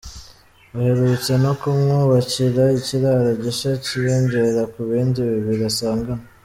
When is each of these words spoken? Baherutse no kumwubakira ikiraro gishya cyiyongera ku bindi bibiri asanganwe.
Baherutse 0.73 1.31
no 1.43 1.51
kumwubakira 1.59 2.63
ikiraro 2.79 3.29
gishya 3.43 3.71
cyiyongera 3.83 4.61
ku 4.71 4.79
bindi 4.89 5.19
bibiri 5.31 5.63
asanganwe. 5.73 6.25